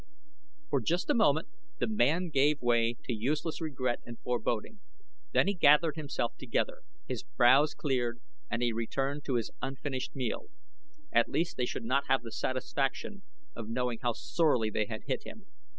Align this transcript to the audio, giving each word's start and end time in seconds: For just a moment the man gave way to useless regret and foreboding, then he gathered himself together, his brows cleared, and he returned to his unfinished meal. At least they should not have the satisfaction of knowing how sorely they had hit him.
For 0.71 0.81
just 0.81 1.11
a 1.11 1.13
moment 1.13 1.47
the 1.77 1.85
man 1.85 2.29
gave 2.29 2.59
way 2.59 2.95
to 3.03 3.13
useless 3.13 3.61
regret 3.61 3.99
and 4.03 4.17
foreboding, 4.21 4.79
then 5.31 5.47
he 5.47 5.53
gathered 5.53 5.95
himself 5.95 6.35
together, 6.39 6.81
his 7.07 7.21
brows 7.21 7.75
cleared, 7.75 8.19
and 8.49 8.63
he 8.63 8.73
returned 8.73 9.23
to 9.25 9.35
his 9.35 9.51
unfinished 9.61 10.15
meal. 10.15 10.47
At 11.13 11.29
least 11.29 11.55
they 11.55 11.67
should 11.67 11.85
not 11.85 12.07
have 12.07 12.23
the 12.23 12.31
satisfaction 12.31 13.21
of 13.55 13.69
knowing 13.69 13.99
how 14.01 14.13
sorely 14.13 14.71
they 14.71 14.87
had 14.87 15.03
hit 15.05 15.21
him. 15.23 15.45